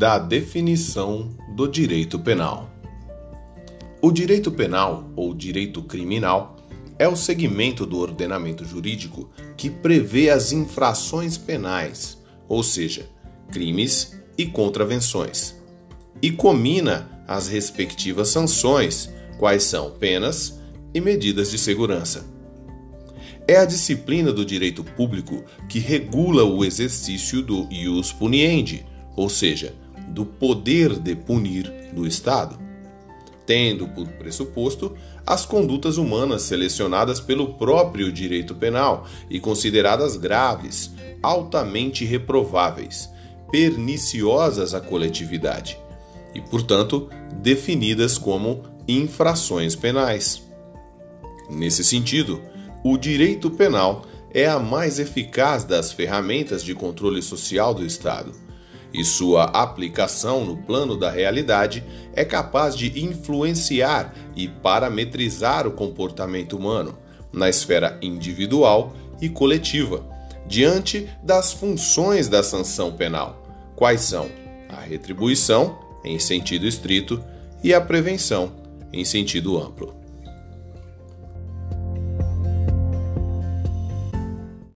da 0.00 0.18
definição 0.18 1.28
do 1.54 1.68
direito 1.68 2.18
penal. 2.18 2.70
O 4.00 4.10
direito 4.10 4.50
penal, 4.50 5.10
ou 5.14 5.34
direito 5.34 5.82
criminal, 5.82 6.56
é 6.98 7.06
o 7.06 7.14
segmento 7.14 7.84
do 7.84 7.98
ordenamento 7.98 8.64
jurídico 8.64 9.28
que 9.58 9.68
prevê 9.68 10.30
as 10.30 10.52
infrações 10.52 11.36
penais, 11.36 12.16
ou 12.48 12.62
seja, 12.62 13.10
crimes 13.52 14.18
e 14.38 14.46
contravenções, 14.46 15.56
e 16.22 16.30
comina 16.30 17.22
as 17.28 17.48
respectivas 17.48 18.30
sanções, 18.30 19.10
quais 19.38 19.64
são 19.64 19.90
penas 19.90 20.62
e 20.94 21.00
medidas 21.02 21.50
de 21.50 21.58
segurança. 21.58 22.24
É 23.46 23.58
a 23.58 23.66
disciplina 23.66 24.32
do 24.32 24.46
direito 24.46 24.82
público 24.82 25.44
que 25.68 25.78
regula 25.78 26.42
o 26.42 26.64
exercício 26.64 27.42
do 27.42 27.68
ius 27.70 28.10
puniendi, 28.14 28.86
ou 29.14 29.28
seja, 29.28 29.74
do 30.10 30.24
poder 30.24 30.98
de 30.98 31.14
punir 31.14 31.72
do 31.92 32.06
Estado, 32.06 32.58
tendo 33.46 33.88
por 33.88 34.06
pressuposto 34.06 34.96
as 35.26 35.46
condutas 35.46 35.96
humanas 35.96 36.42
selecionadas 36.42 37.20
pelo 37.20 37.54
próprio 37.54 38.12
direito 38.12 38.54
penal 38.54 39.06
e 39.28 39.40
consideradas 39.40 40.16
graves, 40.16 40.92
altamente 41.22 42.04
reprováveis, 42.04 43.08
perniciosas 43.50 44.74
à 44.74 44.80
coletividade 44.80 45.78
e, 46.34 46.40
portanto, 46.40 47.08
definidas 47.40 48.18
como 48.18 48.62
infrações 48.86 49.74
penais. 49.74 50.42
Nesse 51.48 51.84
sentido, 51.84 52.40
o 52.84 52.96
direito 52.96 53.50
penal 53.50 54.04
é 54.32 54.46
a 54.46 54.58
mais 54.58 54.98
eficaz 54.98 55.64
das 55.64 55.92
ferramentas 55.92 56.62
de 56.62 56.74
controle 56.74 57.20
social 57.20 57.74
do 57.74 57.84
Estado, 57.84 58.32
e 58.92 59.04
sua 59.04 59.44
aplicação 59.44 60.44
no 60.44 60.56
plano 60.56 60.96
da 60.96 61.10
realidade 61.10 61.84
é 62.14 62.24
capaz 62.24 62.76
de 62.76 63.04
influenciar 63.04 64.14
e 64.34 64.48
parametrizar 64.48 65.66
o 65.66 65.72
comportamento 65.72 66.56
humano 66.56 66.98
na 67.32 67.48
esfera 67.48 67.98
individual 68.02 68.92
e 69.20 69.28
coletiva, 69.28 70.04
diante 70.46 71.08
das 71.22 71.52
funções 71.52 72.28
da 72.28 72.42
sanção 72.42 72.92
penal, 72.92 73.44
quais 73.76 74.00
são 74.00 74.28
a 74.68 74.80
retribuição, 74.80 75.78
em 76.04 76.18
sentido 76.18 76.66
estrito, 76.66 77.22
e 77.62 77.74
a 77.74 77.80
prevenção, 77.80 78.52
em 78.92 79.04
sentido 79.04 79.58
amplo. 79.58 79.99